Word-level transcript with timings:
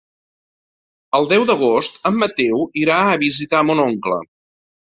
El 1.17 1.29
deu 1.33 1.45
d'agost 1.51 2.01
en 2.11 2.17
Mateu 2.23 2.65
irà 2.85 2.99
a 3.13 3.21
visitar 3.27 3.63
mon 3.69 3.87
oncle. 3.89 4.19